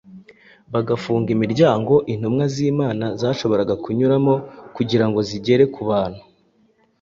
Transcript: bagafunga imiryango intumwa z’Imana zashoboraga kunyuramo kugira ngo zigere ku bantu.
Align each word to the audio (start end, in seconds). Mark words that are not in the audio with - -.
bagafunga 0.73 1.27
imiryango 1.35 1.93
intumwa 2.13 2.45
z’Imana 2.53 3.05
zashoboraga 3.21 3.73
kunyuramo 3.83 4.33
kugira 4.75 5.05
ngo 5.09 5.19
zigere 5.29 5.63
ku 5.73 5.81
bantu. 5.89 6.21